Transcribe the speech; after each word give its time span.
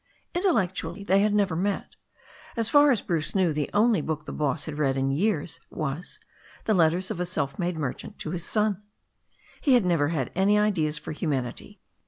Intellectually 0.33 1.03
they 1.03 1.19
had 1.19 1.31
never 1.31 1.55
met. 1.55 1.95
As 2.57 2.69
far 2.69 2.89
as 2.89 3.03
Bruce 3.03 3.35
knew, 3.35 3.53
the 3.53 3.69
only 3.71 4.01
book 4.01 4.25
the 4.25 4.33
boss 4.33 4.65
had 4.65 4.79
read 4.79 4.97
in 4.97 5.11
years 5.11 5.59
was 5.69 6.17
The 6.65 6.73
Letters 6.73 7.11
of 7.11 7.19
a 7.19 7.25
Self 7.27 7.59
Made 7.59 7.77
Merchant 7.77 8.17
to 8.17 8.31
His 8.31 8.43
Son. 8.43 8.81
He 9.61 9.75
had 9.75 9.85
never 9.85 10.07
had 10.07 10.31
any 10.33 10.57
ideals 10.57 10.97
for 10.97 11.11
humanity. 11.11 11.81